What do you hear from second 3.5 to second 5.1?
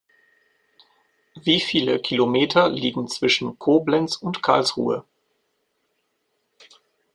Koblenz und Karlsruhe?